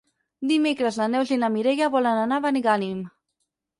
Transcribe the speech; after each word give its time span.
Dimecres 0.51 0.95
na 1.01 1.07
Neus 1.15 1.33
i 1.35 1.39
na 1.43 1.51
Mireia 1.57 1.91
volen 1.97 2.23
anar 2.25 2.41
a 2.41 2.43
Benigànim. 2.47 3.05